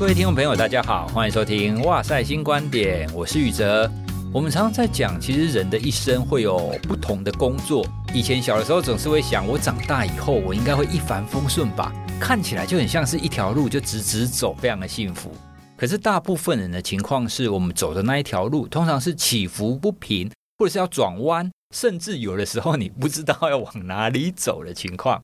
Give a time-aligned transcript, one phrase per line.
[0.00, 3.88] 各位听众朋友，大家好，欢迎收听《哇塞新观点》，我是宇哲。
[4.32, 7.86] 我们常常在讲，其实人的一生会有不同的工作。
[8.14, 15.30] 以前小的时候总是会想，我长大以后我应该会一帆风顺吧，看起来就很像是一条路就直直走，非常的幸福。
[15.76, 25.20] 可是大部分人的情况是我们走的那一条路，通常是起伏不平，或者是要转弯，甚至有的时候你不知道要往哪里走的情况。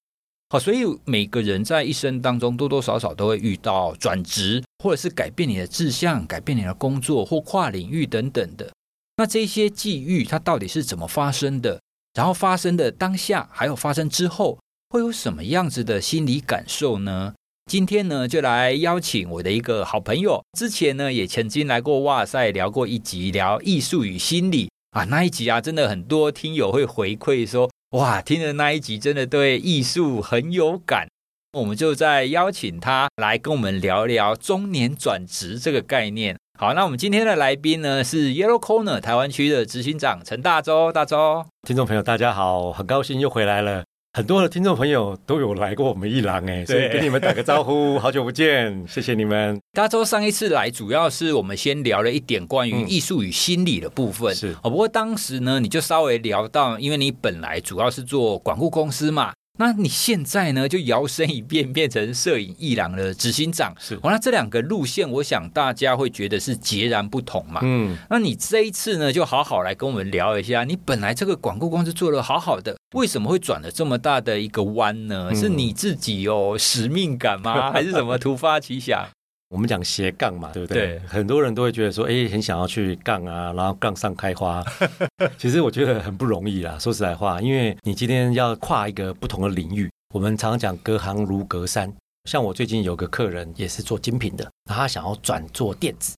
[0.48, 8.70] 好，所以每个人在一生当中多多少少都会遇到转职，或者是改变你的志向、改变你的工作或跨领域等等的。
[9.16, 11.80] 那这些际遇它到底是怎么发生的？
[12.14, 14.56] 然后发生的当下，还有发生之后，
[14.90, 17.34] 会有什么样子的心理感受呢？
[17.68, 27.68] 今天呢，就来邀请我的一个好朋友，之前呢也曾经来过哇塞聊过一集聊艺术与心理啊，那一集啊真的很多听友会回馈说。
[27.90, 31.06] 哇，听的那一集，真的对艺术很有感。
[31.52, 36.36] 我们就在邀请他来跟我们聊聊中年转职这个概念。
[36.58, 40.90] 好，那我们今天的来宾呢是 Yellow Corner 台湾区的执行长陈大洲。
[40.90, 43.84] 大洲，听众朋友大家好，很高兴又回来了。
[44.16, 49.60] 很多的听众朋友都有来过我们一郎哎，所以跟你们打个招呼，好久不见， 谢谢你们。
[49.74, 54.70] 大洲上一次来，主要是我们先聊了一点关于艺术与心理的部分，嗯、是哦。
[54.70, 59.34] 不过当时呢，你就稍微聊到，因为你本来主要是做管顾公司嘛。
[59.58, 63.98] 那你现在呢，就摇身一变变成摄影艺廊的执行长，是。
[64.02, 67.60] 那这两个路线，我想大家会觉得是截然不同嘛。
[67.62, 67.96] 嗯。
[68.10, 75.34] 那你这一次呢，就好好来跟我们聊一下，你本来这个广告公司做的好好的，为什么会转了这么大的一个弯呢？
[75.34, 77.70] 是你自己有使命感吗？
[77.72, 79.08] 还是什么突发奇想？
[79.48, 80.98] 我们讲斜杠嘛，对不对？
[80.98, 84.64] 对，很多人都会觉得说，哎，很想要去杠啊，然后杠上开花。
[85.38, 91.92] 其实我觉得很不容易啦，说实在话，因为你今天要跨一个不同的领域，我们常常讲隔行如隔山。
[92.28, 96.16] 像我最近有个客人也是做精品的，然后他想要转做电子，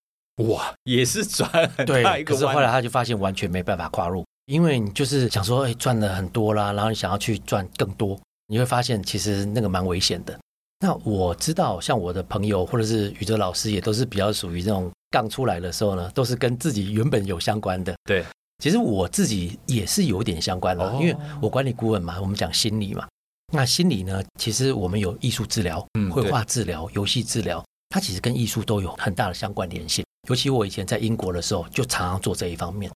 [0.49, 1.47] 哇，也是转
[1.77, 2.33] 很大一个。
[2.33, 10.39] 对，可是后来他就发现完全没办法跨入，因为你就是想说，哎，赚了很多啦，然后你想要去赚更多，你会发现其实那个蛮危险的。
[10.81, 17.93] 那我知道，像我的朋友或者是宇哲老师，也都是比较属于这种刚出来的时候呢，都是跟自己原本有相关的。
[18.05, 18.25] 对，
[18.63, 23.07] 其实我自己也是有点相关的，哦、因为我管理顾问嘛，我们讲心理嘛。
[23.53, 30.05] 那心理呢，其实我们有艺术治疗、嗯、绘画治疗、游戏治疗，它其实跟艺术都有很大的相关联性。
[30.29, 32.93] 尤其我以前在英国的时候，就常常做这一方面，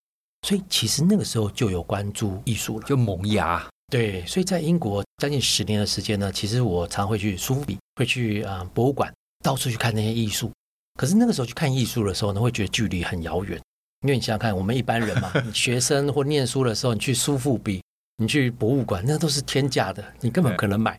[0.47, 3.67] 所以其实那个时候就有关注艺术了，就萌芽。
[3.93, 9.13] 对，所以在英国将近十年的时间呢，其实我常会去苏富比，会去啊、呃、博物馆，
[9.45, 10.51] 到处去看那些艺术。
[10.99, 13.61] 可是那个时候去看艺术的时候呢，会觉得距离很遥远，
[14.01, 17.83] 因为你想想看，我们一般人嘛，你学生或念书的时候，你去苏富比，
[18.17, 20.99] 你去博物馆，那都是天价的，你根本不可能买。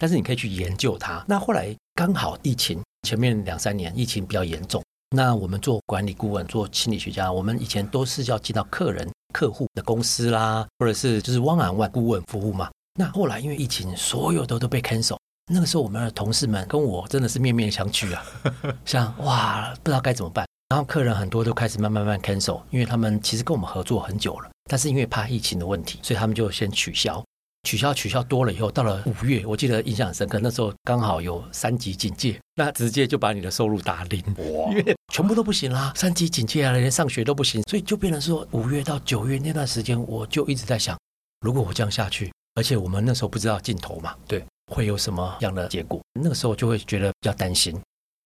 [0.00, 1.24] 但是你可以去研究它。
[1.26, 9.10] 那后来刚好疫情前面两三年疫情比较严重，那我们做管理顾问、做心理学家，我们以前都是要见到客人。
[9.32, 12.70] 客户的公司啦，或者是就是 one on one 顾问服务嘛。
[12.98, 15.16] 那后来因为疫情，所有的都被 cancel。
[15.50, 18.22] 那个时候我们的同事们跟我真的是面面相觑啊，
[18.84, 20.46] 想哇不知道该怎么办。
[20.68, 27.24] 然后客人很多都开始慢慢慢 cancel，因为他们其实跟我们合作很久了，但是因为怕疫情的问题，所以他们就先取消。
[27.64, 40.96] 取消取消多了以后，到了五月，我记得印象很深刻，那时候刚好有三级警戒，那直接就把你的收入打零，哇，因为全部都不行啦，三级警戒啊，连上学都不行，所以就变成说五月到九月那段时间，我就一直在想，
[41.40, 46.00] 如果我这样下去，而且我们那时候不知道尽头嘛，对，会有什么样的结果？
[46.18, 47.78] 那个时候就会觉得比较担心，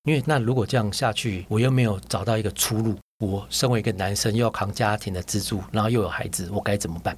[0.05, 7.17] 因为那如果这样下去，我又没有找到一个出路，我身为一个男生又要扛家庭的支柱，然后又有孩子，我该怎么办？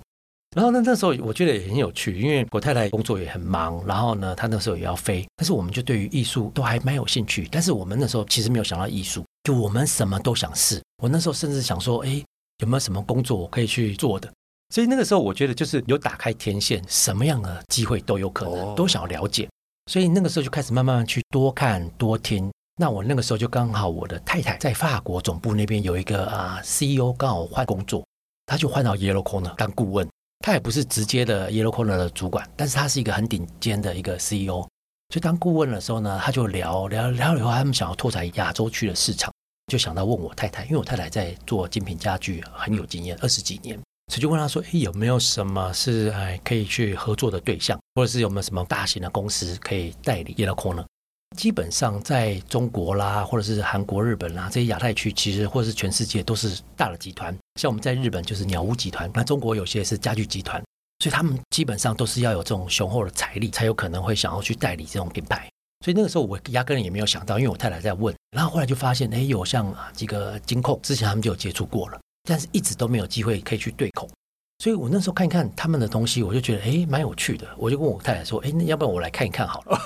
[0.54, 7.48] 然后呢，那时候我觉得也很有趣，因为我太太工作也很忙，然后呢，她那时候也要飞，但是我们就对于艺术都还蛮有兴趣。
[7.50, 10.80] 但是我们那时候其实没有想到艺术，就我们什么都想试。
[11.02, 12.22] 我那时候甚至想说，哎，
[12.58, 14.32] 有没有什么工作我可以去做的？
[14.72, 19.48] 所以那个时候我觉得就是有打开天线，什么样的机会都有可能，都想要了解。
[19.90, 22.50] 所以那个时候就开始慢慢去多看多听。
[22.76, 28.04] 那我那个时候就刚好我的太太在法国总部那边有一个啊 CEO 刚好换工作，
[28.46, 30.08] 他就换到 Yellow Corner 当顾问。
[30.44, 34.56] 他也不是直接的 Yellow Corner 的主管，但是他是一个很顶尖的一个 CEO。
[35.08, 39.32] 所以当顾问的时候呢，他就聊聊聊以后，他们想要拓展亚洲区的市场，
[39.72, 43.80] 就想到问我太太，因为我太太在做精品家具很有经验，二十几年。
[44.12, 50.84] 所以就问他说：“诶，有没有什么是哎可以去合作的对象，或者是有没有什么大型的公司可以代理 Yellow Corner？
[51.36, 57.36] 基本上在中国啦，或者是韩国、日本啦这些亚太区，其实或者是全世界都是大的集团。
[57.60, 60.62] 像我们在日本就是鸟屋集团，那中国有些是家具集团，
[61.00, 65.48] 所以他们基本上都是要有这种雄厚的财力，才有可能会想要去代理这种品牌。
[65.84, 74.08] 所以那个时候我压根也没有想到，因为我太太在问，然后后来就发现，哎，有像几个金控之前他们就有接触过了。”但是一直都没有机会可以去对口，
[74.58, 77.46] 所以我那时候看一看他们的东西，我就觉得哎蛮有趣的。
[77.58, 79.78] 我就跟我太太说，诶那要不然我来看一看好了。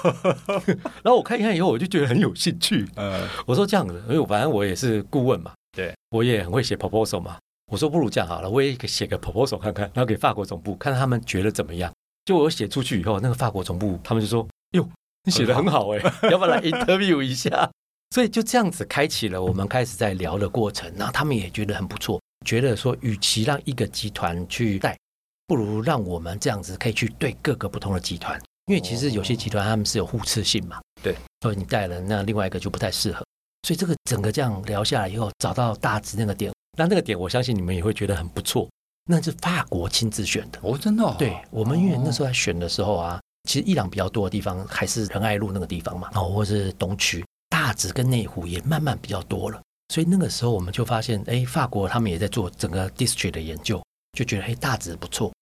[1.03, 2.87] 然后我看一看以后，我就觉得很有兴趣。
[2.95, 7.37] 呃，我说这样子，因为反正我也是顾问嘛，对，我也很会写 proposal 嘛。
[7.73, 11.93] 我说不如这样好了，我也写个 proposal 看看，然后给法国总部看看他们觉得怎么样。
[12.25, 14.89] 就我写出去以后，那个法国总部他们就说，哟，
[15.25, 17.71] 你写的很好诶，要不要来 interview 一下？
[18.15, 22.21] 所以就这样子开启了我们开始在聊的过程，然后他们也觉得很不错。
[22.49, 24.99] 觉得说，与其让一个集团去带，
[25.47, 30.81] 不如让我们这样子可以去对各个不同的集团，因为其实有些集团他们是有互斥性嘛。
[31.03, 33.23] 对，所以你带了，那另外一个就不太适合。
[33.65, 38.67] 所以这个整个这样聊下来以后，找到大直那个点，那那个点我相信你们也会觉得很不错。
[39.05, 41.15] 那是法国亲自选的哦，真的。
[41.19, 49.61] 对，我们因为那时候在选的时候啊，其实伊朗比较多的地方还是仁爱路那个地方嘛，哦，或是东区，大直跟内湖也慢慢比较多了。
[49.89, 53.83] 所以那个时候我们就发现，哎，法国他们也在做整个 district 的研究，
[54.13, 55.33] 就觉得哎，大直不错。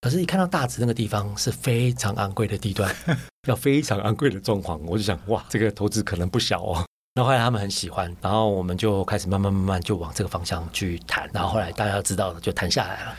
[0.00, 2.90] 可是，一看到大直那个地方是非常昂贵的地段，
[3.46, 6.82] 要非常昂贵的装潢，我就想，哇，这个投资可能不小哦。
[7.14, 11.28] 那后后来他们很喜欢，然后我们就开始慢慢慢慢就往这个方向去谈。
[11.34, 13.16] 然后后来大家知道了，就谈下来了。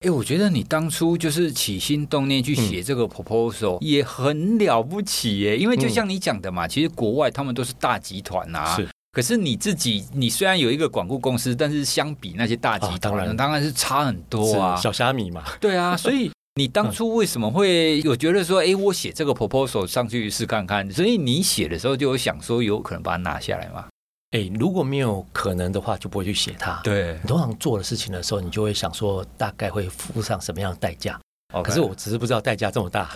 [0.00, 5.56] 哎，我觉得你当初就是起心动念去写这个 proposal，嗯，也很了不起耶。
[5.56, 8.78] 因为就像你讲的嘛，嗯，其实国外他们都是大集团呐，啊。
[9.22, 9.26] 是。
[9.26, 15.42] 可是你自己，你虽然有一个管顾公司，但是相比那些大集团，当然当然是差很多啊，小虾米嘛。
[15.60, 20.90] 对啊，所以你当初为什么会有觉得说，哎，我写这个 proposal 上去试看看？
[20.92, 23.86] 所以你写的时候就有想说，有可能把它拿下来吗？
[24.30, 26.80] 哎，如果没有可能的话，就不会去写它。
[26.84, 31.18] 对，你通常做的事情的时候，你就会想说，大概会付上什么样的代价。
[31.54, 33.08] 哦，可是我只是不知道代价这么大，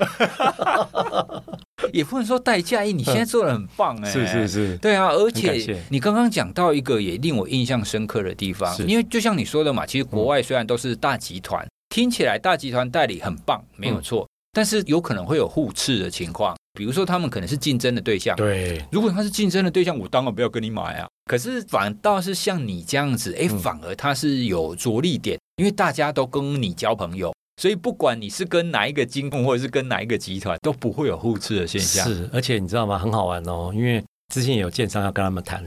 [1.92, 2.80] 也不能说代价。
[2.80, 21.06] 哎，你现在做的很棒哎，是是是，对啊，而且你刚刚讲到一个也令我印象深刻的地方，因为就像你说的嘛，其实国外虽然都是大集团，听起来大集团代理很棒，没有错，但是有可能会有互斥的情况，比如说他们可能是竞争的对象，对，如果他是竞争的对象，我当然不要跟你买啊。
[21.26, 27.32] 可是反倒是像你这样子，哎，反而他是有着力点，因为大家都跟你交朋友。
[27.60, 32.08] 所以不管你是跟哪一个金控，或者是跟哪一个集团，都不会有互斥的现象。
[32.08, 32.98] 是，而且你知道吗？
[32.98, 34.02] 很好玩哦，因为
[34.32, 35.62] 之前也有建商要跟他们谈，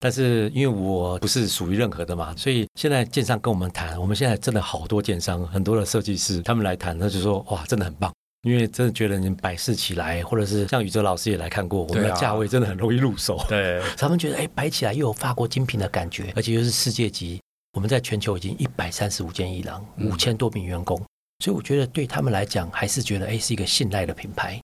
[0.00, 8.10] 但是因为我不是属于任何的嘛，所以现在建商跟我们谈，我们现在真的好多建商，很多的设计师他们来谈，他就说哇，真的很棒，
[8.44, 13.38] 因为真的觉得你摆饰起来，或者是像宇哲老师也来看过，我们的价位真的很容易入手。
[13.50, 17.38] 对，他们觉得哎，摆起来又有法国精品的感觉，而且又是世界级。
[17.76, 20.98] 我们在全球已经一百三十五间艺廊，五千多名员工。
[21.44, 24.60] 所以我觉得对他们来讲，还是觉得哎，是一个信赖的品牌。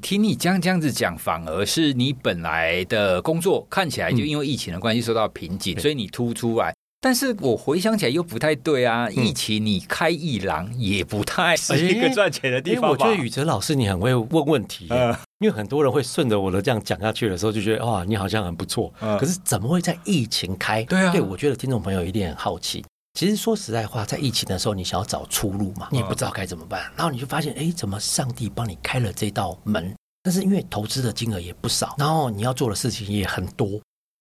[0.00, 6.72] 听你这样这样子讲，反而是你本来的工作看起来就因为疫情的关系受到瓶颈，嗯、所以你突出来。
[7.00, 12.88] 但是我回想起来又不太对啊，嗯、疫情你开一郎也不太是一个赚钱的地方。
[12.88, 18.94] 我觉得宇哲老师你很会问问题，嗯、因为很多人会顺着我的这样讲下去的时候，就觉得哇，你好像很不错。
[19.00, 20.84] 嗯、可是怎么会在疫情开？
[20.84, 22.84] 对啊，对，我觉得听众朋友一定很好奇。
[23.14, 26.90] 其实说实在话，在疫情的时候，你想要找出路嘛，你也不知道该怎么办。
[26.96, 29.94] 然后你就发现，哎，怎么上帝帮你开了这道门？
[30.22, 33.68] 但是因为投资的金额也不少，然后你要做的事情也很多，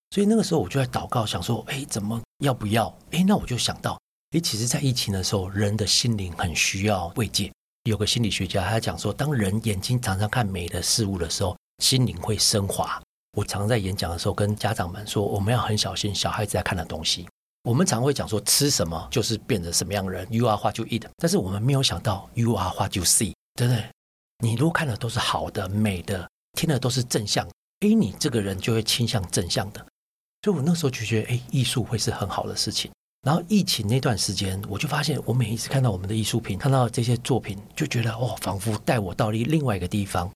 [0.10, 2.94] 所以那个时候我就在祷告，想说，哎，怎么要不要？
[3.12, 3.98] 哎，那我就想到，
[4.32, 7.52] 哎，其实，在疫情的时候，人的心灵很需要慰藉。
[7.84, 13.02] 有个心理学家他讲说，当人眼睛常常看美的事物的时候，心灵会升华。
[13.38, 17.28] 我常常在演讲的时候跟家长们说，我们要很小心小孩子在看的东西。
[17.64, 21.04] 我们常会讲说，吃什么就是变成什么样人，You are what you eat。
[21.18, 23.86] 但是我们没有想到，You are what you see，对不对？
[24.40, 27.48] 你如果看的都是好的、美的，听的都是正向，
[27.82, 29.86] 诶，你这个人就会倾向正向的。
[30.42, 32.92] 所以我那时候就觉得，哎，艺术会是很好的事情。
[33.22, 40.28] 然后疫情那段时间，我就发现，我每一次看到我们的艺术品，看到这些作品，就觉得哦，仿佛带我到了另外一个地方。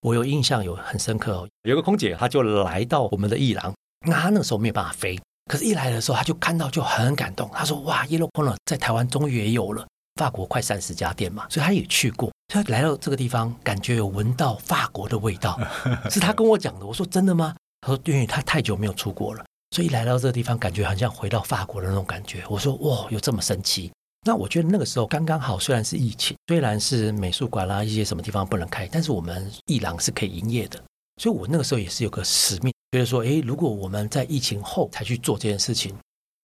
[0.00, 1.48] 我有印象，有很深刻哦。
[1.62, 3.72] 有个空姐，她就来到我们的艺廊，
[4.04, 5.16] 那她那个时候没有办法飞，
[5.46, 7.50] 可是一来的时候，他就看到就很感动。
[7.52, 9.86] 他说：“哇，Yellow Corner 在台湾终于也有了，
[10.16, 12.32] 法国快三十家店嘛，所以他也去过。
[12.48, 15.58] 他来到这个地方，感觉有闻到法国的味道，
[16.10, 16.86] 是他跟我讲的。
[16.86, 17.54] 我说真的吗？
[17.80, 22.44] 他说因为他太久没有出国了。”所以来到这个地方，感觉好像回到法国的那种感觉。
[22.48, 23.90] 我说哇，有这么神奇？
[24.26, 30.82] 那我觉得那个时候刚刚好，虽然是疫情，虽然是美术馆啦一些什么地方不能开，但是我们艺廊是可以营业的。
[31.20, 35.92] 所以我那个时候也是有个使命，觉得说，诶，如果我们在疫情后才去做这件事情，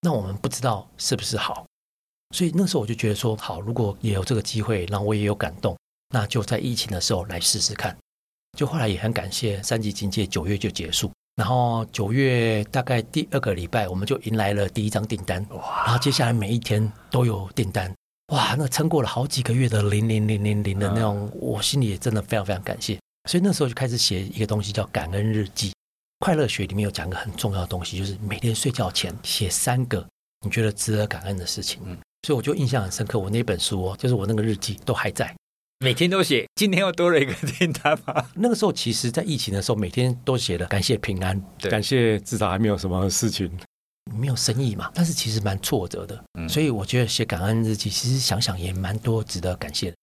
[0.01, 1.65] 那我们不知道是不是好。
[2.35, 5.79] 所以那时候我就觉得说，好，如果也有这个机会，让我也有感动，
[6.13, 7.97] 那就在疫情的时候来试试看。
[8.59, 11.13] 就后来也很感谢三级警戒，九月就结束。
[11.37, 15.47] 然后九月大概第二个礼拜，我们就迎来了第一张订单。
[15.51, 15.85] 哇！
[15.85, 17.95] 然后接下来每一天都有订单。
[18.33, 18.57] 哇！
[18.59, 22.99] 那撑过了好几个月的零零零零零的那种，我心里也真的非常非常感谢。
[23.31, 25.73] 所以那时候就开始写一个东西叫感恩日记。
[26.21, 30.07] 快乐学里面有讲一个很重要的东西，就是每天睡觉前写三个
[30.45, 31.81] 你觉得值得感恩的事情。
[31.85, 35.35] 嗯，所以我就印象很深刻，我那本书哦，就是我那个日记都还在。
[35.83, 38.23] 每天都写，今天又多了一个订单吗？
[38.35, 43.51] 那个时候其实，在疫情的时候，每天都写了感谢平安，对感谢至少还没有什么事情，
[44.15, 44.91] 没有生意嘛。
[44.95, 49.97] 但是其实蛮挫折的，嗯，所以我觉得写感恩日记，其实想想也蛮多值得感谢的。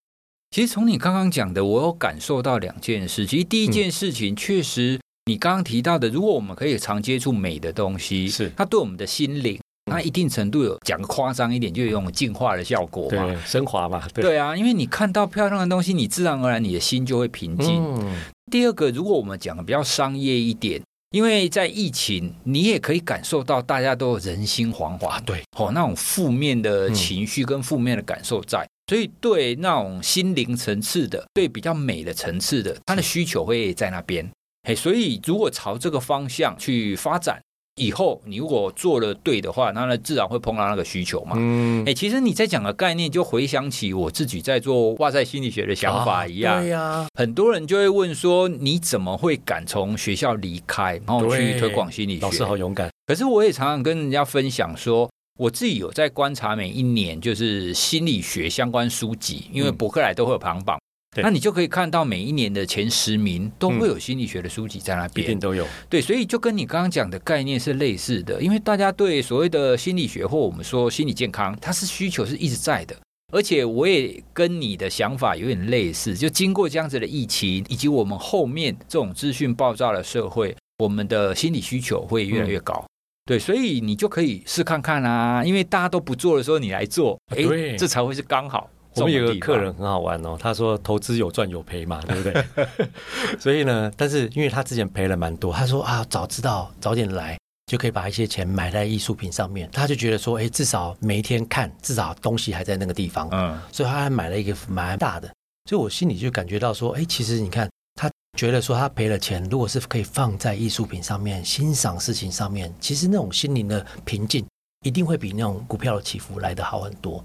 [0.49, 3.27] 其实从你刚刚讲的，我有感受到两件事。
[3.27, 9.59] 其实第一件事情，确实你刚刚提到的，如果我们可以常接触美的东西，是它对我们的心灵。
[9.89, 17.81] 那一定程度有讲个夸张一点，就有种净化的效果嘛，对，升华嘛，对，对啊，因为你看到漂亮的东西，你自然而然你的心就会平静。
[17.81, 18.15] 嗯、
[18.51, 20.81] 第二个，如果我们讲的比较商业一点，
[21.11, 34.29] 因为在疫情，你也可以感受到大家都人心惶惶，对，哦，那种负面的情绪跟负面的感受在，嗯、所以对那种心灵层次的，对比较美的层次的，它的需求会在那边。
[34.67, 37.39] 嘿，所以如果朝这个方向去发展。
[37.79, 41.35] 以后你如果做了对的话，那那自然会碰到那个需求嘛。
[41.37, 46.59] 嗯，哎，其实你在讲的概念，就回想起我自己在做哇塞心理学的想法一样。
[46.59, 52.21] 对呀，很多人就会问说，你怎么会敢从学校离开，然后去推广心理学？
[52.21, 52.89] 老师好勇敢。
[53.05, 55.07] 可是我也常常跟人家分享说，
[55.37, 60.79] 我自己有在观察每一年就是心理学相关书籍，因为博客来都会有排行榜。
[61.23, 65.65] 那你就可以看到每一年的前十名都会有心理学的书籍在那边，一定都有。
[65.89, 72.95] 对，所以就跟你刚刚讲的概念是类似的，因为大家对所谓的心理学或我们说心理健康，它是需求是一直在的。
[73.33, 82.85] 而且我也跟你的想法有点类似，就经过这样子的疫情，以及我们后面这种资讯爆炸的社会，我们的心理需求会越来越高。
[83.25, 88.69] 对，所以你就可以试看看啊，因为大家都不做的时候，你来做，哎，这才会是刚好。
[88.97, 92.89] 我们有个客人很好玩哦，他说投资有赚有赔嘛， 对不对？
[93.39, 97.37] 所以呢，但是因为他之前赔了蛮多，他说啊，早知道早点来
[97.67, 99.69] 就可以把一些钱买在艺术品上面。
[99.71, 103.27] 他就觉得说，哎，至少每一天看，至少东西还在那个地方。
[103.31, 105.29] 嗯，所以他还买了一个蛮大的。
[105.69, 114.45] 所以我心里就感觉到说，哎，其实你看，他觉得说他赔了钱，如果是可以放在艺术品上面欣赏事情上面，其实那种心灵的平静
[114.85, 117.21] 一定会比那种股票的起伏来得好很多。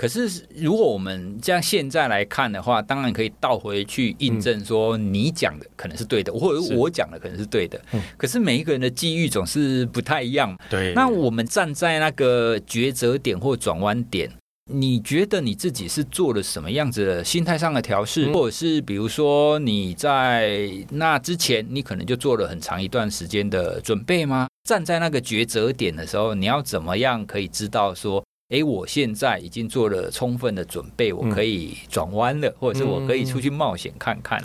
[0.00, 7.80] 可是，如果我们这样现在来看的话，当然可以倒回去印证说，你讲的可能是对的，或者我讲的可能是对的。
[8.16, 10.56] 可是每一个人的际遇总是不太一样。
[10.70, 10.94] 对。
[10.94, 14.28] 那我们站在那个抉择点或转弯点，
[14.72, 24.48] 你觉得你自己是做了什么样子的心态上的调试，或者是比如说你在那之前，你可能就做了很长一段时间的准备吗？
[24.66, 28.24] 站在那个抉择点的时候，你要怎么样可以知道说？
[28.52, 34.44] 哎，我现在已经做了充分的准备，我可以转弯了，嗯、或者是我可以出去冒险看看。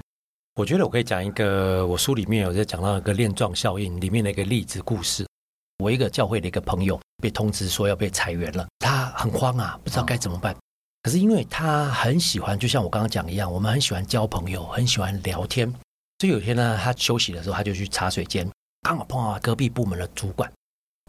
[0.56, 5.28] 我觉得我可以讲一个，我书里面有在讲到一个链状效应里面的一个例子故事。
[5.84, 10.56] 我一个教会的一个朋友被通知说要被裁员了，他很慌啊，不知道该怎么办。
[11.04, 15.70] 可是因为他很喜欢，就像我刚刚讲一样，我们很喜欢交朋友，很喜欢聊天。
[16.20, 18.50] 所以有一天呢，他休息的时候，他就去茶水间，
[18.82, 20.50] 刚好碰到隔壁部门的主管。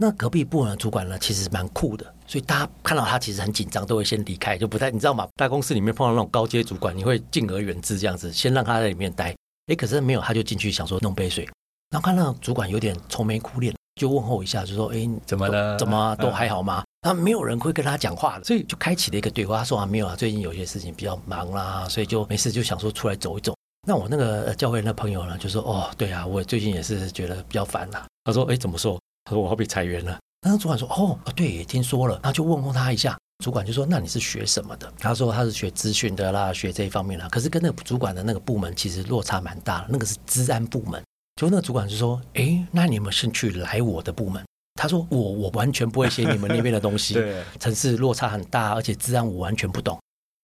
[0.00, 5.26] 那隔壁部门的主管呢，其实蛮酷的，所以大家看到他其实很紧张，都会先离开，就不太，你知道吗？
[5.34, 9.34] 大公司里面碰到那种高阶主管，你会敬而远之这样子，先让他在里面待。
[9.66, 11.44] 哎，可是没有，他就进去想说弄杯水，
[11.90, 15.76] 然后看到主管有点愁眉苦脸，就问候一下，就说：“哎，怎么了？
[15.76, 19.58] 怎么都还好吗？”那、嗯、没有人会跟他讲话的，所以就开启了一个对话。
[19.58, 23.52] 他说：“啊，没有啊，最近有些事情比较忙啦，所以就没事，就想说出来走一走。”
[23.86, 30.18] 那我那个教会那朋友呢，就说：“哦，对啊，我最近也是觉得比较烦呐。”他说：“哎，怎么说？”他说我要被裁员了。
[30.40, 33.16] 那个主管说哦，对，也听说了，然后就问候他一下。
[33.44, 41.00] 主管就说：“那你是学什么的？”他说：“他是学资讯的啦，学这一方面啦。”可是跟那个主管的那个部门其实落差蛮大的，那个是治安部门。
[41.40, 44.44] 就那个主管就说：“哎，那你们兴趣来我的部门？”
[44.74, 49.96] 他说：“我我完全不会写你们那边的东西， 对，程式落差很大，而且治安我完全不懂。”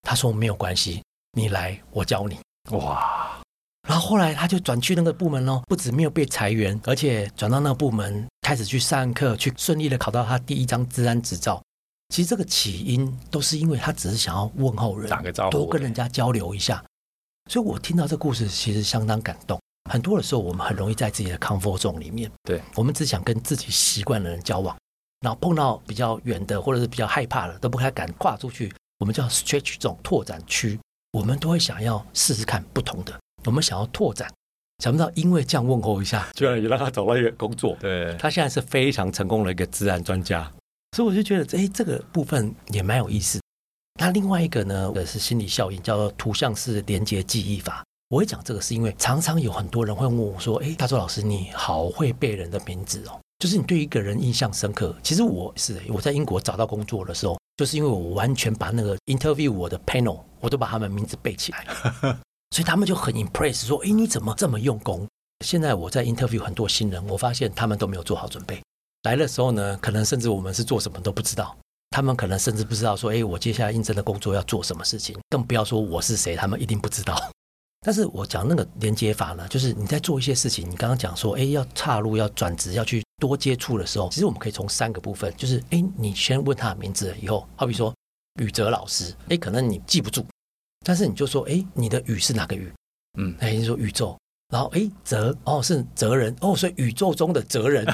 [0.06, 2.38] 他说：“没有关系，你来，我教你。”
[2.70, 3.33] 哇！
[3.86, 11.62] 然后后来他就转去那个部门喽，不止没有被裁员，而且转到那个部门开始去上课，去顺利的考到他第一张治安执照。
[12.08, 16.82] 其实这个起因都是因为他只是想要问候人，打个招呼，多跟人家交流一下。
[17.50, 19.60] 所以我听到这故事其实相当感动。
[19.90, 24.74] 很多的时候，我们很容易在自己的 comfort zone 里面，对，我们只想跟自己习惯的人交往，
[25.20, 28.72] 然后碰到比较远的或者是比较害怕的，都不太敢跨出去。
[28.98, 30.80] 我们叫 stretch 这种拓展区，
[31.12, 33.12] 我们都会想要试试看不同的，
[33.46, 34.30] 我们想要拓展。
[34.82, 37.76] 想不到因为这样问候一下，居然也让他找到一个工作。
[37.80, 40.50] 对，他现在是非常成功的一个自然专家。
[40.96, 43.40] 所以我就觉得，哎，这个部分也蛮有意思。
[44.00, 47.84] 那另外一个呢，也是心理效应，叫做图像式连接记忆法。
[48.08, 61.64] 我会讲这个，是因为常常有很多人会问我说：“哎，大周老师，你好会背人的名字哦，就是你对一个人印象深刻。”其实我是我在英国找到工作的时候，就是因为我完全把那个 interview 我的 panel，我都把他们名字背起来，
[62.54, 65.04] 所以他们就很 impress，说：“哎，你怎么这么用功？”
[65.44, 68.62] 现在我在 interview 很多新人，我发现他们都没有做好准备。
[69.02, 71.56] 来的时候呢，可能甚至我们是做什么都不知道，
[71.90, 77.20] 他们可能甚至不知道说，哎，我接下来应征的工作要做什么事情，更不要说我是谁，他们一定不知道。
[77.84, 87.92] 但是我讲那个连接法呢，就是你在做一些事情，你刚刚讲说，哎，要岔路、要转职、要去多接触的时候，其实我们可以从三个部分，就是，哎，你先问他的名字以后，好比说
[88.40, 90.25] 宇哲老师，哎，可能你记不住，
[90.84, 92.72] 但是你就说，哎，你的宇是哪个宇？
[93.18, 94.16] 嗯，哎，你说宇宙。
[94.52, 97.84] 然后哎，哲哦是哲人哦，所以宇宙中的哲人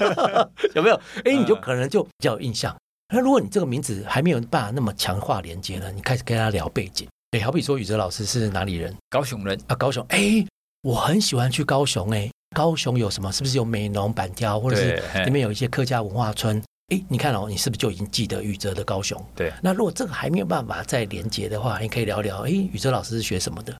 [0.74, 1.00] 有没有？
[1.24, 2.76] 哎，你就可能就比较有印象。
[3.14, 7.08] 那如果你这个名字还没有办法那么强化连接呢，你开始跟他聊背景。
[7.30, 8.94] 哎，好比说宇哲老师是哪里人？
[9.08, 10.04] 高雄人啊，高雄。
[10.08, 10.44] 哎，
[10.82, 12.10] 我很喜欢去高雄。
[12.10, 13.32] 哎，高雄有什么？
[13.32, 16.60] 是不是有美浓板条，或者是里面有一些客家文化村？
[16.88, 19.20] 哎，你看哦，你是不是就已经记得宇哲的高雄？
[19.34, 19.52] 对。
[19.60, 22.46] 那如果这个还没有办法再连接的话，你可以聊聊。
[22.46, 23.76] 哎，宇哲老师是学什么的？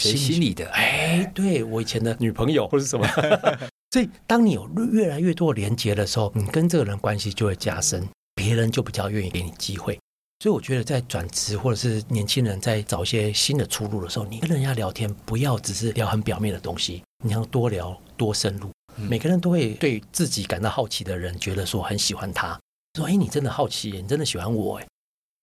[0.00, 3.06] 学心理的，哎，对我以前的女朋友 或是什么，
[3.90, 9.98] 所以当你有越来越多的连接的时候，你跟这个人关系就会加深，别人就比较愿意给你机会。
[10.40, 18.70] 所以我觉得在转职或者是年轻人在找一些新的出路的时候，你跟人家聊天不要只是聊很表面的东西，你要多聊多深入。
[18.96, 22.58] 每个人都会对自己感到好奇的人，觉得说很喜欢他，
[22.94, 24.86] 说哎，你真的好奇，你真的喜欢我哎。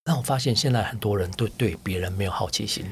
[0.04, 2.86] 但我发现现在很多人都对别人没有好奇心。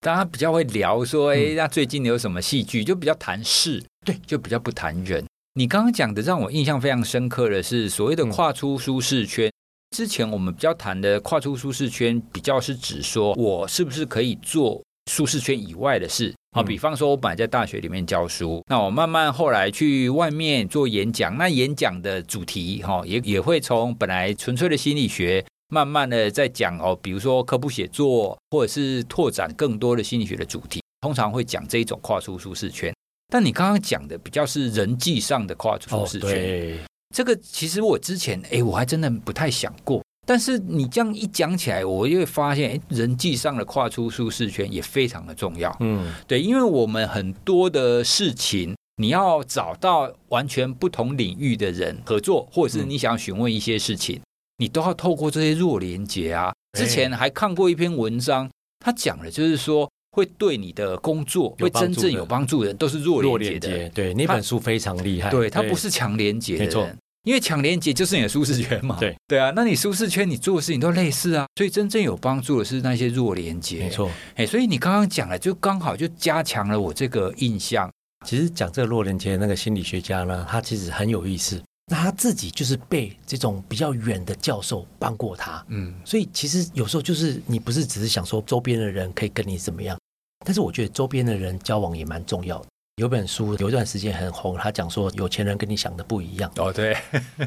[0.00, 2.82] 大家比较会聊说，哎，那最近有什么戏剧？
[2.82, 5.24] 就比较谈事，对，就比较不谈人。
[5.54, 9.50] 你刚刚讲的让我印象非常深刻的是所谓的跨出舒适圈。
[9.96, 16.34] 之前我们比较谈的跨出舒适圈，比较是指说我是不是可以做舒适圈以外的事。
[16.52, 25.44] 好，比方说我本来在大学里面教书，那我慢慢后来去外面做演讲，那演讲的主题哈，也也会从本来纯粹的心理学。
[25.72, 32.92] 慢慢的在讲哦，比如说科普写作，或者是拓展更多的心理学的主题，通常会讲这一种跨出舒适圈。
[33.32, 36.84] 但你刚刚讲的比较是人际上的跨出舒适圈，
[37.14, 40.02] 这个其实我之前哎，我还真的不太想过。
[40.30, 45.76] 但是你这样一讲起来，我又会发现，哎，人际上的跨出舒适圈也非常的重要。
[45.80, 54.18] 嗯，对，因为我们很多的事情，你要找到完全不同领域的人合作，或者是你想询问一些事情。
[54.18, 54.22] 嗯
[54.60, 56.52] 你都要透过这些弱连结啊！
[56.78, 58.46] 之前还看过一篇文章，
[58.78, 63.88] 他讲的就是说，会对你的工作会真正有帮助的人，都是弱连接的。
[63.88, 65.30] 对，那本书非常厉害。
[65.30, 66.90] 对，他不是强连结的人，没错，
[67.24, 68.96] 因为强连接就是你的舒适圈嘛。
[68.98, 73.80] 对，对啊，那你舒适圈你做的事情都类似啊，所以真正有帮助的是那些弱连接。
[73.80, 77.90] 没错，哎，所以你刚刚讲了就刚好就加强了我这个印象。
[78.26, 81.62] 其实讲这个弱连接那个心理学家呢，他其实很有意思。
[81.90, 89.98] 那他自己就是被这种比较远的教授帮过他，嗯，所以其实有时候就是你不是只是想说周边的人可以跟你怎么样，
[90.44, 92.66] 但是我觉得周边的人交往也蛮重要的。
[93.00, 96.52] 有本书有一段时间很红，他讲说有钱人跟你想的不一样。
[96.56, 96.94] 哦，对，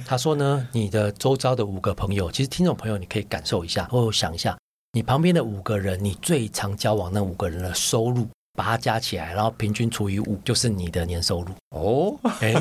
[0.03, 4.57] 他说呢，你的周遭的五个朋友，其实听众朋友你可以感受一下，或想一下，
[4.93, 8.27] 你旁边的五个人，你最常交往那五个人的收入。
[8.55, 12.15] 把它加起来，然后平均除以五，就是你的年收入哦。
[12.39, 12.53] 哎，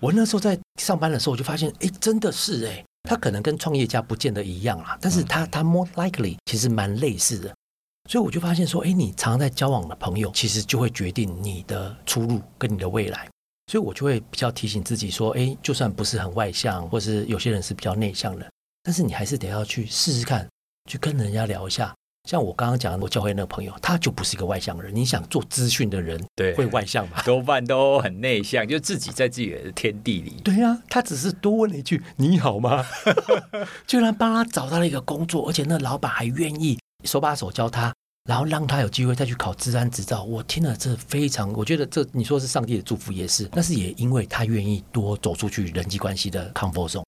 [0.00, 7.54] 我那时候在上班的时候，我就发现，哎，真的是哎，他可能跟创业家不见得一样啦，但是他他 more likely 其实蛮类似的，
[8.10, 13.28] 所以我就发现说，哎，你常常在交往的朋友，其实就会决定你的出路跟你的未来。
[13.72, 18.46] 所以我就会比较提醒自己说，哎，就算不是很外向，或是有些人是比较内向的，
[18.82, 20.46] 但是你还是得要去试试看，
[20.90, 21.94] 去跟人家聊一下。
[22.28, 24.94] 像我刚刚讲的，我教会那个朋友，他就不是一个外向的人。
[24.94, 27.22] 你想做资讯的人，对，会外向吗？
[27.22, 30.36] 多半都很内向，就自己在自己的天地里。
[30.44, 32.84] 对呀、啊，他只是多问了一句“你好吗”，
[33.86, 37.94] 居然帮他找到了一个工作，而且那老板还愿意手把手教他，
[38.28, 40.24] 然后让他有机会再去考治安执照。
[40.24, 47.04] 我听了这非常，我觉得这你说是上帝的祝福也是，但是也因为他愿意多走出去人际关系的 comfort zone。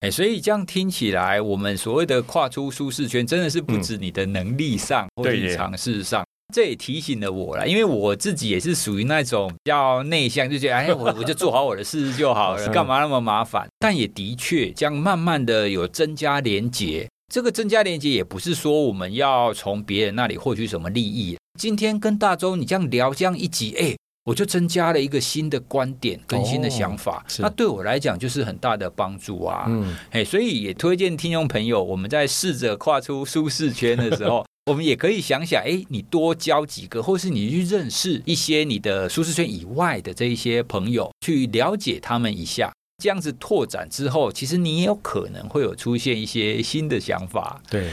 [0.00, 6.24] 哎，所以这样听起来，我们所谓的跨出舒适圈，真的是不止你的能力上，嗯、或者尝试上。
[6.52, 13.66] 这也提醒了我了，因为我自己也是属于那种比较内向，就觉得哎，我我就做好我的事就好了， 干嘛那么麻烦？
[13.78, 17.08] 但也的确，这样慢慢的有增加连结。
[17.32, 21.38] 这个增加连接，也不是说我们要从别人那里获取什么利益。
[21.58, 23.96] 今天跟大周你这样聊，这样一集，哎。
[24.24, 29.64] 我就增加了一个新的观点跟新的想法，哦、那对我来讲就是很大的帮助啊。
[29.66, 42.72] 嗯，哎，所以也推荐听众朋友，我们在试着跨出舒适圈的时候， 我们也可以想想，哎，你多交几个，或是你去认识一些你的舒适圈以外的这一些朋友，去了解他们一下。
[43.02, 47.60] 这样子拓展之后，其实你也有可能会有出现一些新的想法。
[47.68, 47.90] 对。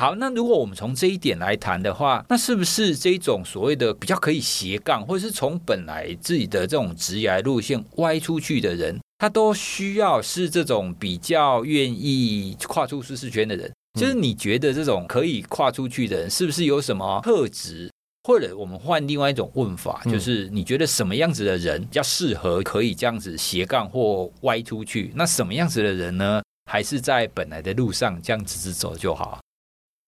[0.00, 13.70] 好，那如果我们从这一点来谈的话，那是不是这种所谓的比较可以斜杠，或者是从本来自己的这种职业路线歪出去的人，他都需要是这种比较愿意跨出舒适圈的人？
[13.98, 17.90] 就是你觉得这种可以跨出去的人，是不是有什么特质？
[18.28, 25.10] 或者我们换另外一种问法，就是你觉得什么样子的人比较适合可以这样子斜杠或歪出去？
[25.14, 26.42] 那什么样子的人呢？
[26.70, 29.40] 还是在本来的路上这样直直走就好？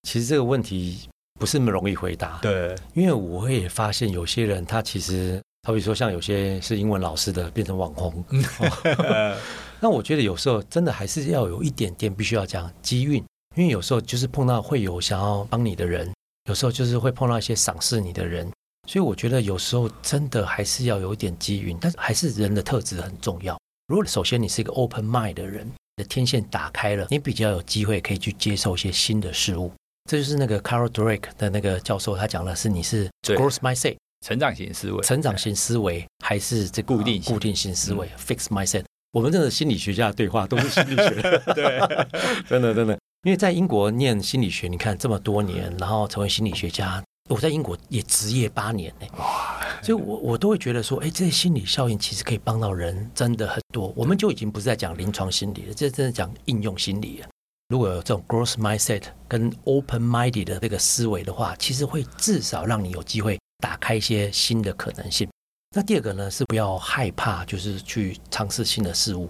[0.02, 1.08] 其实这个问题
[1.40, 8.22] 不是那么容易回答，对，因为我也发现有些人他其实，好比说像有些是英文老师的变成网红，
[9.80, 13.24] 那我觉得有时候真的还是要有一点点必须要讲机运，
[13.56, 16.12] 因为有时候就是碰到会有想要帮你的人，
[16.48, 18.50] 有时候就是会碰到一些赏识你的人，
[18.88, 23.58] 所以我觉得有时候真的还是要有一点机运，但是还是人的特质很重要。
[23.88, 29.72] 如果首先你是一个 open mind 的人，你的天线打开了，你比较有机会可以去接受一些新的事物。
[30.10, 38.84] 这就是那个 Carol Drake 的那个教授，他讲的是你是 growth mindset 成长型思维，成长型思维还是这固定固定型思维 fixed mindset。
[39.12, 41.10] 我们这个心理学家的对话都是心理学，
[41.54, 41.80] 对，
[42.48, 42.98] 真的真的。
[43.22, 49.60] 因为在英国念心理学，你看这么多年，然后成为心理学家，我在英国也职业八年呢，哇！
[49.82, 53.92] 所以我我都会觉得说，哎，这些心理效应其实可以帮到人，真的很多。
[53.94, 57.28] 我们就已经不是在讲临床心理了，这真的讲应用心理了。
[57.68, 65.28] 如果有这种 growth mindset 跟 open minded 的这个思维的话，其实会至少让你有机会打开一些新的可能性。
[65.76, 69.28] 那第二个呢，是不要害怕，就是去尝试新的事物。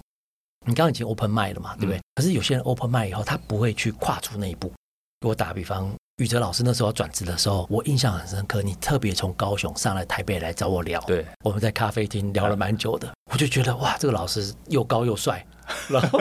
[0.67, 1.97] 你刚刚已经 open mind 了嘛，对不对？
[1.97, 4.71] 嗯、可是有些人 open mind 以后，他不会去跨出那一步。
[5.19, 8.61] 给我打个比方，宇哲老师那时候要转职的时候，我印象很深刻。
[8.61, 13.11] 你特别从高雄上来台北来找我聊，对，我们在咖啡厅聊了蛮久的。
[13.31, 15.45] 我就觉得哇，这个老师又高又帅，
[15.89, 16.19] 然后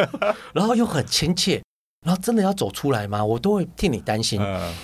[0.52, 1.62] 然后又很亲切。
[2.06, 3.22] 然后真的要走出来吗？
[3.22, 4.40] 我都会替你担心。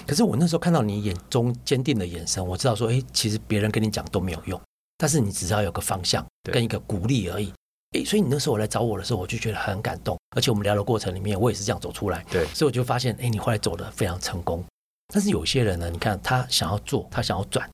[0.07, 4.61] 可是我那时候看到你眼中坚定的眼神，我知道说，哎，其实别人跟你讲都没有用，
[4.99, 7.51] 但是你只要有个方向跟一个鼓励而已。
[7.92, 10.18] 哎，所以你那时候我来找我的时候，我就觉得很感动。
[10.37, 12.25] 而且我们聊的过程里面，我也是这样走出来。
[12.31, 14.64] 对，所以我就发现，哎，你后来走的非常成功。
[15.14, 17.68] 但是有些人呢，你看他想要做，他想要转，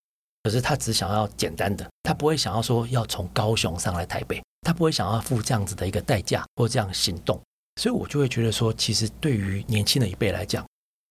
[0.45, 7.41] 可是他只想要简单的，他不会想要说要从高雄上来台北，他不会想要付这样子的一个代价或这样行动。
[7.81, 10.65] 所以我就会觉得说，其实对于年轻的一辈来讲，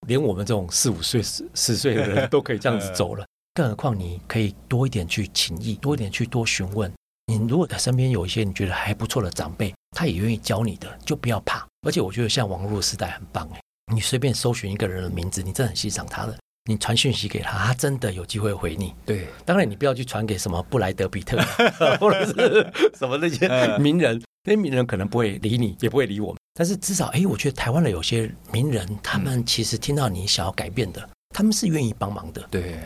[0.08, 6.90] 连我们这种四五岁、十十岁的人都可以这样子 走了，更何况你可以多一点去情谊，多一点去多询问。
[7.40, 11.66] 你如果身边有一些你觉得还不错的长辈，他也愿意教你的，就不要怕。
[11.88, 13.62] 而且我觉得像网络时代很棒哎，
[13.94, 18.94] 你随便搜寻一个人的名字，你真的很欣赏他的，你传讯息给他，他真的有机会回你。
[19.06, 21.38] 对，当然你不要去传给什么布莱德比特
[22.02, 26.38] 或者是什么那些名人，那些名人可能不会理你，也不会理我们。
[26.54, 32.46] 但是至少，哎，我觉得台湾的有些名人，他们其实听到你想要改变的，他们是愿意帮忙的。
[32.52, 32.78] 对，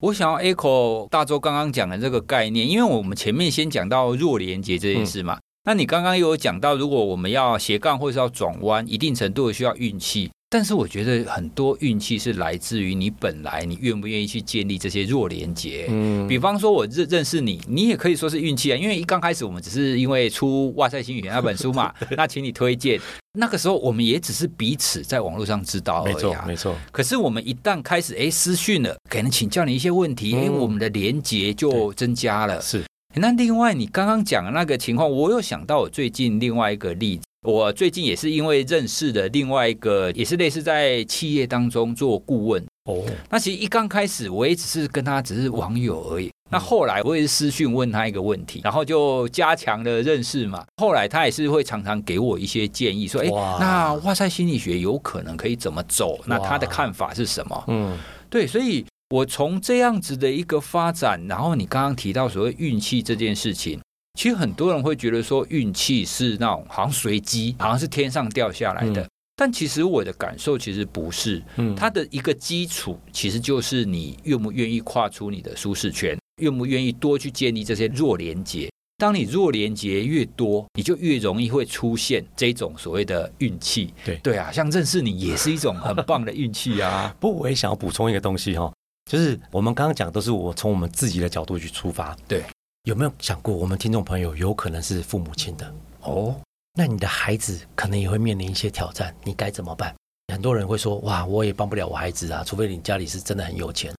[0.00, 10.30] 我想要 echo 大周刚刚讲的这个概念，因为我们前面先讲到弱连接这件事嘛，嗯、那你刚刚又有讲到，如果我们要斜杠或者是要转弯，一定程度的需要运气。
[10.52, 15.86] 但是我觉得很多运气是来自于你本来你愿不愿意去建立这些弱连接。
[15.88, 23.00] 嗯，比方说我认认识你，你也可以说是运气啊，因为一刚开始我们只是因为出《哇塞新语言》那本书嘛， 那请你推荐。
[23.38, 26.76] 那个时候我们也只是彼此在网络上知道而已，没错，没错。
[26.90, 32.60] 可是我们一旦开始哎私讯了，可能请教你一些问题，哎，我们的连接就增加了。
[32.60, 32.82] 是。
[33.14, 37.22] 那另外，你刚刚讲的那个情况，我有想到我最近另外一个例子。
[37.42, 43.02] 我最近也是因为认识的另外一个，也是类似在企业当中做顾问哦。
[43.30, 46.30] 那其实一刚开始，我也只是跟他只是网友而已。
[46.50, 50.64] 那后来我也是私讯问他一个问题，然后就加强了认识嘛。
[50.76, 56.18] 后来他也是会常常给我一些建议，说：“哎，那哇塞心理学有可能可以怎么走？
[56.26, 57.98] 那他的看法是什么？”嗯，
[58.28, 58.84] 对，所以。
[59.12, 63.80] 我从这样子的一个发展，然后你刚刚提到所谓运气这件事情，
[64.14, 69.02] 其实很多人会觉得说运气是那种好像随机，好像是天上掉下来的。
[69.02, 78.68] 嗯、但其实我的感受其实不是，嗯，它的一个基础其实就是你愿不愿意跨出你的舒适圈，愿不愿意多去建立这些弱连接。
[78.98, 83.94] 当你弱连接越多，你就越容易会出现这种所谓的运气。
[84.04, 87.10] 对对啊，像认识你也是一种很棒的运气啊。
[87.18, 88.70] 不过我也想要补充一个东西哈。
[89.10, 92.14] 就是我们刚刚讲，都是我从我们自己的角度去出发。
[92.28, 92.44] 对，
[92.84, 96.34] 有没有想过，我们听众朋友有可能是父母亲的哦？
[96.74, 99.94] 那你的孩子可能也会面临一些挑战，你该怎么办？
[100.32, 103.92] 很多人会说：“哇，我也帮不了我孩子啊，除非你家里是真的很有钱。”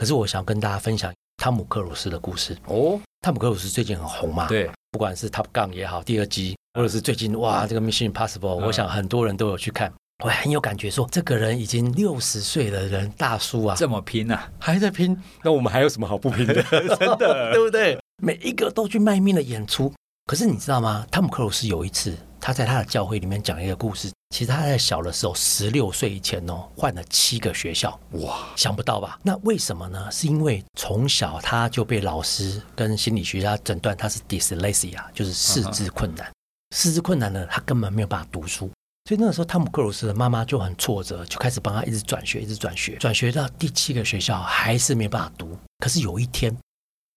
[0.00, 2.98] 可是我想跟大家分享汤姆克鲁斯的故事哦。
[3.20, 4.48] 汤姆克鲁斯最近很红嘛？
[4.48, 9.92] 对，不管是 Top Gun 也好，第二集，或者是最近哇，这个 Mission Impossible，我想很多人都有去看。
[10.24, 16.62] 我很有感觉说，说这个人已经六十岁的人，大叔啊，这么拼啊，还在拼， 那我们还有什么好不拼的？
[16.96, 17.98] 真的， 对不对？
[18.22, 19.92] 每一个都去卖命的演出。
[20.26, 21.04] 可是你知道吗？
[21.10, 24.08] 汤姆克鲁斯有一次，他在他的教会里面讲一个故事。
[24.30, 27.98] 其实他在小的时候，十六岁以前哦，换了七个学校。
[28.12, 29.18] 哇，想不到吧？
[29.24, 30.08] 那为什么呢？
[30.12, 36.30] 是因为从小他就被老师跟心理学家诊断他是 dyslexia，就是四肢困难。
[36.74, 38.70] 四肢困难呢，他根本没有办法读书。
[39.04, 45.58] 所以那个时候，汤姆克鲁斯的妈妈就很挫折，就开始帮他一直转学，一直转学，转学到第七个学校还是没办法读。
[45.78, 46.56] 可是有一天，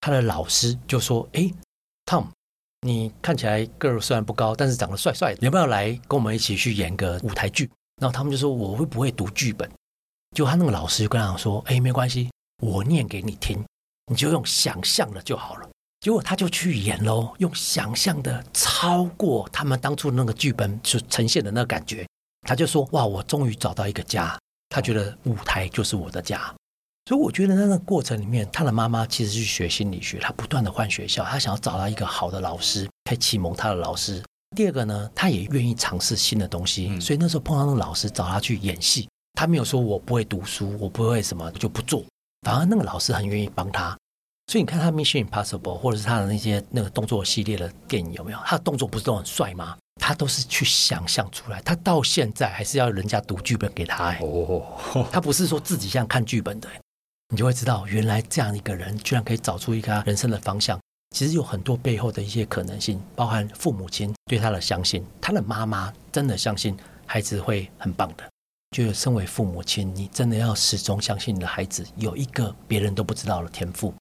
[0.00, 1.48] 他的老师就说：“哎
[2.04, 2.26] ，Tom，
[2.80, 7.70] 你看起来个儿虽然不高，但是长得帅帅的，你要不要来跟我们一起去演个舞台剧？”
[8.02, 9.70] 然后他们就说：“我会不会读剧本？”
[10.34, 12.28] 就他那个老师就跟他说：“哎，没关系，
[12.60, 13.64] 我念给你听，
[14.06, 15.70] 你就用想象的就好了。”
[16.06, 22.06] 结果他就去演喽，用想象的超过他们当初那个剧本所呈现的那个感觉。
[22.46, 24.38] 他就说：“哇，我终于找到一个家。”
[24.70, 26.54] 他觉得舞台就是我的家。
[27.06, 34.22] 所以我觉得那个过程里面，他的妈妈其实是学心理学，他不断的换学校，他想要找到一个好的老师，可以启蒙他的老师。
[34.54, 37.00] 第二个呢，他也愿意尝试新的东西。
[37.00, 42.04] 所以那时候碰到那个老师找他去演戏，他没有说我不会读书，我不会什么就不做，
[42.42, 43.98] 反而那个老师很愿意帮他。
[44.46, 48.38] 所以你看他《Mission Impossible》或者是他的那些那个动作系列的电影有没有？
[48.44, 49.76] 他的动作不是都很帅吗？
[50.00, 51.60] 他都是去想象出来。
[51.62, 54.18] 他到现在还是要人家读剧本给他哎。
[54.22, 54.64] 哦，
[55.10, 56.68] 他不是说自己像看剧本的。
[57.30, 60.78] 你就会知道，原来这样一个人居然可以找出一个人生的方向。
[61.10, 68.24] 其实有很多背后的一些可能性，包含父母亲对他的相信，他的妈妈真的相信孩子会很棒的。
[68.76, 73.92] 就身为父母亲，你真的要始终相信你的孩子有一个别人都不知道的天赋。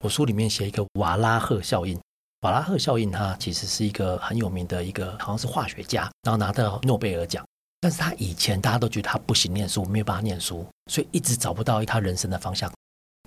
[0.00, 2.00] 我书里面写一个瓦拉赫效应，
[2.40, 7.44] 瓦拉赫效应，它其实是一个很有名的一个，好像是化学家，然后拿到诺贝尔奖。
[7.82, 12.70] 但是他以前大家都觉得他不行念书，没有办法念书，所以一直找不到他人生的方向。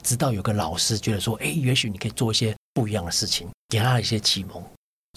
[0.04, 4.64] 直到有个老师觉得说，哎，也许你可以做一些不一样的事情，给他一些启蒙。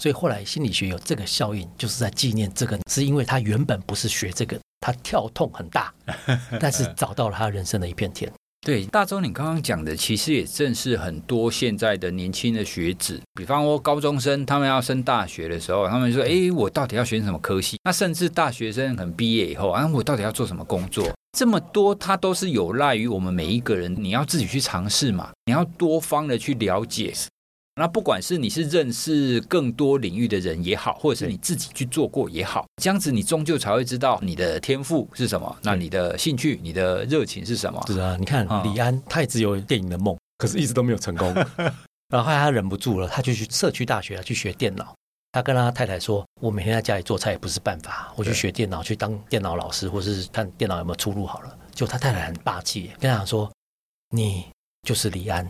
[0.01, 5.93] 所以后来心理学有这个效应，就是在纪念这个，是因为他原本不是学这个，他跳痛很大，
[6.59, 8.31] 但是找到了他人生的一片天。
[8.67, 21.09] 对，大周，你刚刚讲的其实也正是很多现在的年轻的学子，比方说高中生，他们要升大学的时候，他们说：“哎，我到底要选什么科系？”那甚至大学生可能毕业以后，啊，我到底要做什么工作？
[21.31, 27.13] 这么多，它都是有赖于我们每一个人，你要自己去尝试嘛，你要多方的去了解。
[27.77, 37.79] 那不管是你是认识更多领域的人也好，或者是你自己去做过也好，这样子你终究才会知道你的天赋是什么，那你的兴趣、你的热情是什么？
[37.87, 41.31] 是啊，你看李安，他也只有电影的梦，可是一直都没有成功。
[42.09, 44.95] 然后后来他忍不住了，他就去社区大学去学电脑。
[45.33, 53.51] 他跟他太太说：“我每天在家里做菜也不是办法，我去学电脑，去当电脑老师，或是看电脑有没有出路好了。”就他太太很霸气，跟他讲说
[54.09, 54.45] ：“你
[54.81, 55.47] 就是李安。”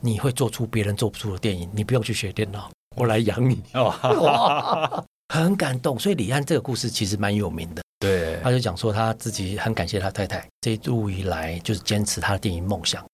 [0.00, 3.62] 你会做出别人做不出的电影，你不用去学电脑，我来养你。
[3.74, 5.98] 哇， 很感动。
[5.98, 7.82] 所以李安这个故事其实蛮有名的。
[7.98, 13.04] 对，他就讲说他自己很感谢他太太这一路以来就是坚持他的电影梦想，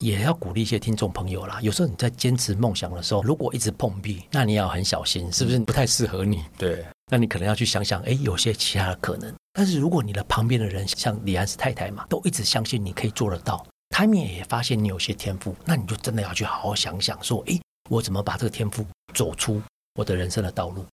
[0.00, 1.58] 也要鼓励一些听众朋友啦。
[1.62, 6.44] 有时候你在坚持梦想的时候，如果一直碰壁，那你要很小心，是不是不太适合你？
[6.58, 9.32] 对，那你可能要去想想，哎，有些其他的可能。
[9.54, 13.64] 但是如果你的旁边的人像李安是太太嘛，都一直相信你可以做得到。
[13.94, 19.62] 他们也发现你有些天赋，那你就真的要去好好想想，说，诶，我怎么把这个天赋走出
[19.94, 20.84] 我的人生的道路？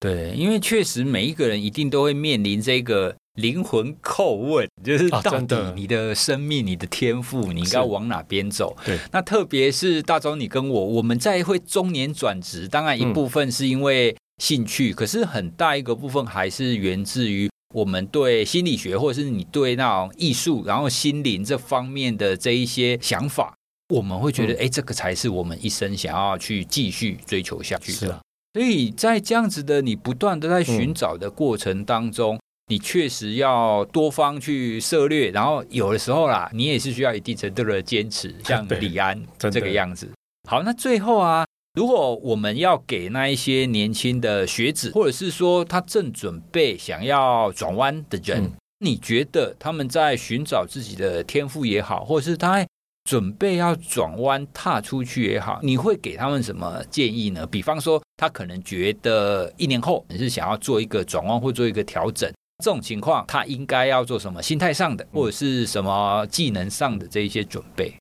[0.00, 8.76] 对，因为确实每一个人一定都会面临这个灵魂叩问，就是到底你的生命、你的天赋，你应该往哪边走？
[8.84, 23.54] 对，那特别是大洲，你跟我，我们在会中年转职，当然一部分是因为兴趣，嗯、可是很大一个部分还是源自于我们对心理学，或者是你对那种艺术，然后心灵这方面的这一些想法，
[23.94, 28.18] 我们会觉得，哎、嗯，这个才是我们一生想要去继续追求下去的。
[28.54, 40.10] 所以在这样子的你不断的在寻找的过程当中，嗯、你确实要多方去涉略，然后有的时候啦，你也是需要一定程度的坚持，像 李安这个样子。
[40.48, 41.46] 好，那最后啊，
[41.80, 52.62] 如果我们要给那一些年轻的学子，或者是说他正准备想要转弯的人，嗯、你觉得他们在寻找自己的天赋也好，或者是他
[53.04, 57.46] 准备要转弯踏出去也好，你会给他们什么建议呢？
[57.46, 62.30] 比方说，他可能觉得一年后你是想要做一个转弯或做一个调整，
[62.62, 64.42] 这种情况他应该要做什么？
[64.42, 67.94] 心态上的或者是什么技能上的这一些准备？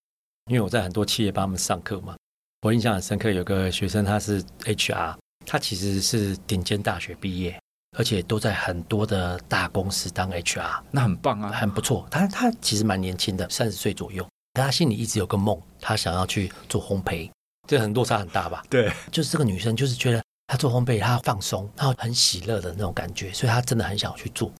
[0.51, 2.17] 因为我在很多企业帮他们上课嘛，
[2.61, 7.57] 我印象很深刻，有个学生他是 HR，他其实是顶尖大学毕业，
[7.97, 12.05] 而且都在很多的大公司当 HR，那很棒啊，很不错。
[12.11, 14.27] 他他其实蛮年轻的，三十岁左右。
[14.51, 17.31] 但他心里一直有个梦，他想要去做烘焙，
[17.65, 18.61] 这很落差很大吧？
[18.69, 24.51] 对，就是这个女生，就是觉得她做烘焙，她放松，然后很喜乐的那种感觉，所以她真的很想去做。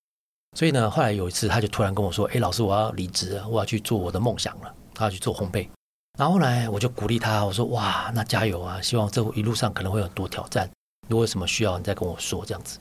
[0.56, 5.68] 所以呢，后来有一次，她就突然跟我说：“哎，老师，我要离职了，我要去做我的梦想了，她要去做烘焙。”
[6.18, 8.80] 然后后来我就鼓励他，我说：“哇，那加油啊！
[8.82, 10.68] 希望这一路上可能会有很多挑战，
[11.08, 12.78] 如果有什么需要，你再跟我说这样子。”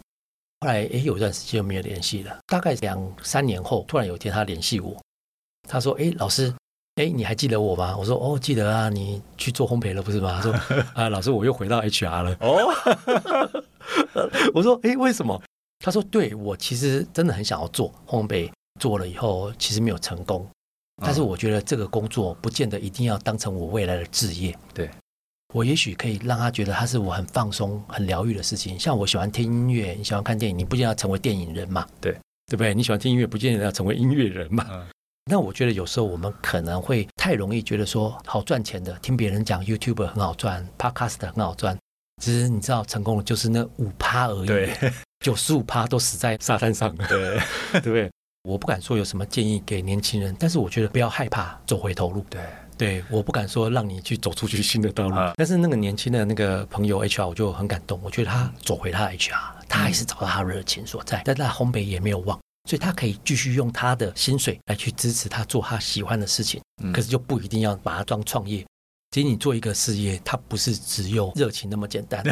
[0.61, 4.97] 后来诶，有一段时间没有联系了，大概两三年后，突然有一天他联系我，
[5.67, 6.53] 他说：“哎，老师。”
[6.99, 7.95] 哎，你还记得我吗？
[7.97, 10.33] 我说哦，记得啊，你去做烘焙了不是吗？
[10.35, 10.53] 他说
[10.93, 12.35] 啊，老师，我又回到 HR 了。
[12.41, 13.63] 哦，
[14.53, 15.41] 我说哎，为什么？
[15.79, 20.45] 他说对，我其实真的很想要做烘焙，做了以后其实没有成功，
[21.01, 24.55] 但是我觉得这个工作不见得一定要当成我未来的置业。
[24.73, 24.89] 对，
[25.53, 28.79] 我也许可以让他觉得他是我很放松、很疗愈的事情。
[28.79, 31.87] 像我喜欢听音乐，你喜欢看电影，你不见得要成为电影人嘛？
[32.01, 32.13] 对，
[32.47, 32.73] 对不对？
[32.73, 34.65] 你喜欢听音乐，不见得要成为音乐人嘛？
[34.69, 34.85] 嗯
[35.31, 41.77] 那我觉得有时候我们可能会太容易觉得说好赚钱的，听别人讲 YouTube 很好赚，Podcast 很好赚。
[42.19, 44.75] 其实你知道，成功的就是那五趴而已，对，
[45.19, 47.39] 九十五趴都死在沙滩上，对，
[47.73, 48.09] 对不对？
[48.43, 52.25] 我不敢说有什么建议给年轻人，但是我觉得不要害怕走回头路。
[52.29, 52.41] 对，
[52.77, 62.39] 对，我不敢说让你去走出去新的道路，嗯、但是那个年轻的那个朋友 HR 我就很感动，我觉得他走回他的 HR，他还是找到他热情所在，但他烘焙也没有忘。
[62.69, 66.61] 所以他可以继续用他的薪水来去支持他做他喜欢的事情，
[66.93, 68.63] 可是就不一定要把它当创业。
[69.11, 72.23] 其实你做一个事业，它不是只有热情那么简单。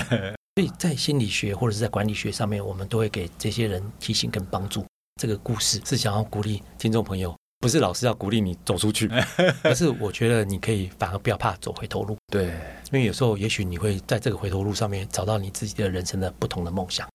[0.56, 4.86] 所以在心理学或者是在管理学上面，我们都会给这些人提醒跟帮助。
[5.18, 9.10] 这个故事是想要鼓励听众朋友，不是老师要鼓励你走出去，
[9.64, 12.16] 而是我觉得你可以反而不要怕走回头路。
[12.32, 17.08] 对，因为有时候也许你会在这个回头路上面找到你自己的人生的不同的梦想。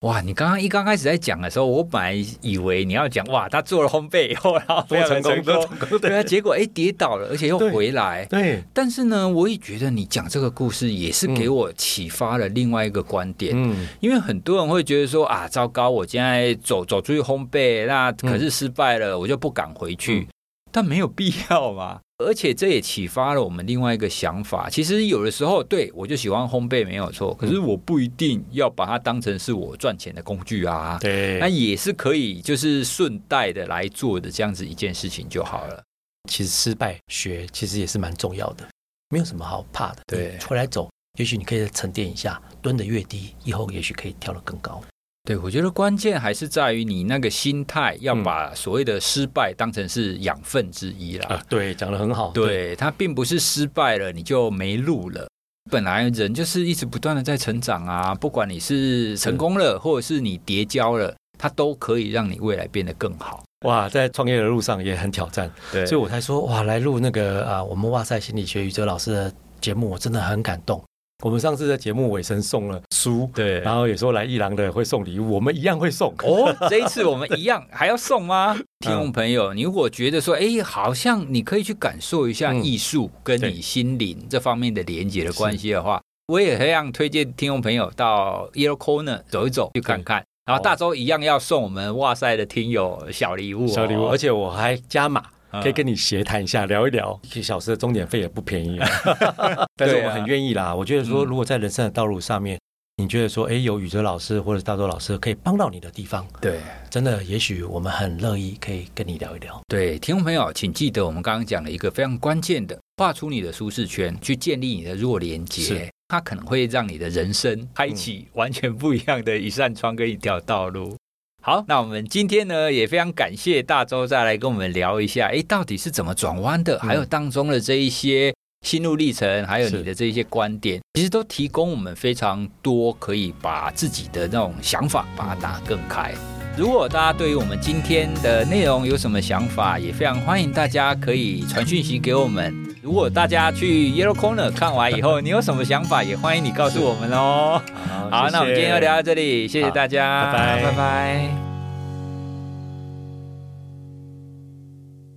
[0.00, 8.24] 哇，你刚刚一刚开始在讲的时候，我本来以为你要讲哇，他做了烘焙以后，然后非常成功，成功对啊，结果哎跌倒了，而且又回来。
[8.24, 13.52] 对，对但是呢，我也觉得你讲这个故事也是给我启发了另外一个观点。
[13.54, 20.20] 嗯，因为很多人会觉得说啊，糟糕，我现在走走出去烘焙，那可是失败了，嗯、我就不敢回去。
[20.20, 20.26] 嗯、
[20.70, 22.00] 但没有必要嘛。
[22.18, 24.68] 而且这也启发了我们另外一个想法。
[24.68, 30.98] 其实有的时候，对我就喜欢烘焙没有错，可是我不一定要把它当成是我赚钱的工具啊。
[31.00, 35.82] 对，那也是可以，就是顺带的来做的这样子一件事情就好了。
[36.28, 38.68] 其实失败学其实也是蛮重要的，
[39.08, 40.02] 没有什么好怕的。
[40.06, 44.82] 对，回来走，也许你可以沉淀一下，蹲得越低，以后也许可以跳得更高。
[45.24, 51.26] 对，我觉得关键还是在于你那个心态，要把所谓的失败当成是养分之一啦。
[51.28, 52.30] 啊，对，讲的很好。
[52.30, 55.28] 对，对它并不是失败了你就没路了。
[55.70, 63.44] 本来人就是一直不断的在成长啊，不管你是成功了，或者是你跌跤了，它都可以让你未来变得更好。
[63.66, 70.82] 哇，在创业的路上也很挑战，对，所以我才说哇，来录那个啊，我们哇塞心理学宇哲老师的节目，我真的很感动。
[71.22, 76.54] 我们上次在节目尾声送了书，对，然后也说来伊朗的会送礼物，我们一样会送哦。
[76.70, 78.58] 这一次我们一样还要送吗？
[78.80, 90.24] 听众朋友，你如果觉得说，哎，好像你可以去感受一下艺术跟你心灵这方面的连接的关系的话，我也非常推荐听众朋友到 Yellow Corner 走一走，去看看。
[90.46, 95.22] 然后大周一样要送我们哇塞的听友小礼物，小礼物，而且我还加码。
[95.62, 97.18] 可以跟你协谈一下，聊一聊。
[97.24, 98.88] 一个小时的钟点费也不便宜啊，
[99.76, 100.74] 但是我们很愿意啦。
[100.74, 102.58] 我觉得说，如果在人生的道路上面，
[102.96, 109.58] 你觉得说，哎，有宇哲老师或者大周老师可以帮到你的地方，对，真的，也许我们很乐意可以跟你聊一聊。
[109.68, 120.94] 对，听众朋友，请记得我们刚刚讲了一个非常关键的，画出你的舒适圈，去建立你的弱连接，它可能会让你的人生开启完全不一样的一扇窗跟一条道路。
[121.40, 128.32] 好，那我们今天呢，也非常感谢大周再来跟我们聊一下，哎，到底是怎么转弯的，还有当中的这一些。
[128.66, 136.14] 心路历程，还有你的这一些观点，其实都提供我们非常多可以把自己的那种想法把它打更开。
[136.60, 142.54] 如果大家对于我们今天的内容有什么想法，也非常欢迎大家可以传讯息给我们。
[142.82, 147.62] 如果大家去 Yellow Corner 看完以后，你有什么想法，也欢迎你告诉我们哦。
[147.88, 151.49] 好，好，那我们今天就聊到这里，谢谢大家，拜拜，拜拜。